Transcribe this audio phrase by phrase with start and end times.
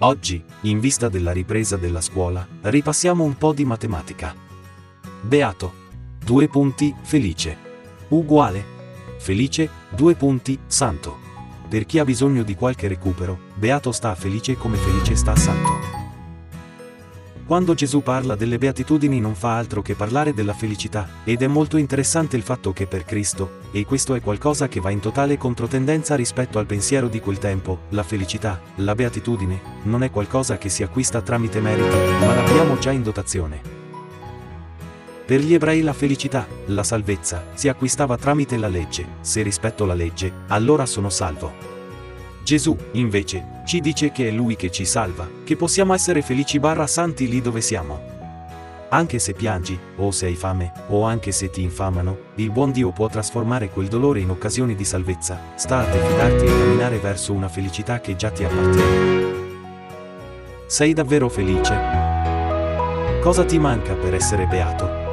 [0.00, 4.34] Oggi, in vista della ripresa della scuola, ripassiamo un po' di matematica.
[5.22, 5.84] Beato.
[6.22, 7.56] Due punti, felice.
[8.08, 8.74] Uguale.
[9.18, 11.18] Felice, due punti, santo.
[11.68, 16.05] Per chi ha bisogno di qualche recupero, beato sta felice come felice sta santo.
[17.46, 21.76] Quando Gesù parla delle beatitudini non fa altro che parlare della felicità, ed è molto
[21.76, 26.16] interessante il fatto che per Cristo, e questo è qualcosa che va in totale controtendenza
[26.16, 30.82] rispetto al pensiero di quel tempo, la felicità, la beatitudine, non è qualcosa che si
[30.82, 33.60] acquista tramite merito, ma l'abbiamo già in dotazione.
[35.24, 39.94] Per gli ebrei la felicità, la salvezza, si acquistava tramite la legge, se rispetto la
[39.94, 41.75] legge, allora sono salvo.
[42.46, 46.86] Gesù, invece, ci dice che è Lui che ci salva, che possiamo essere felici barra
[46.86, 48.00] santi lì dove siamo.
[48.90, 52.92] Anche se piangi, o se hai fame, o anche se ti infamano, il buon Dio
[52.92, 57.32] può trasformare quel dolore in occasioni di salvezza, sta a te fidarti e camminare verso
[57.32, 59.34] una felicità che già ti appartiene.
[60.66, 61.76] Sei davvero felice?
[63.22, 65.05] Cosa ti manca per essere beato?